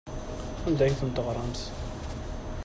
[0.67, 1.59] Anda ay ten-teɣramt?